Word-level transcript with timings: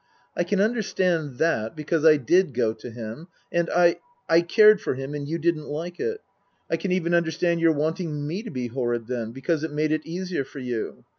"I 0.35 0.43
can 0.43 0.59
understand 0.59 1.37
that, 1.37 1.75
because 1.75 2.05
I 2.05 2.17
did 2.17 2.55
go 2.55 2.73
to 2.73 2.89
him, 2.89 3.27
and 3.51 3.69
I 3.69 3.99
I 4.27 4.41
cared 4.41 4.81
for 4.81 4.95
him 4.95 5.13
and 5.13 5.27
you 5.29 5.37
didn't 5.37 5.67
like 5.67 5.99
it. 5.99 6.21
I 6.71 6.77
can 6.77 6.91
even 6.91 7.13
understand 7.13 7.61
your 7.61 7.73
wanting 7.73 8.25
me 8.25 8.41
to 8.41 8.49
be 8.49 8.65
horrid 8.65 9.05
then, 9.05 9.31
because 9.31 9.63
it 9.63 9.71
made 9.71 9.91
it 9.91 10.03
easier 10.03 10.43
for 10.43 10.57
you. 10.57 11.05